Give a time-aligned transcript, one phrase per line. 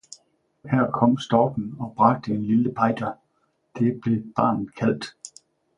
[0.71, 3.11] Her kom storken og bragte en lille Peiter,
[3.79, 5.05] det blev barnet kaldt.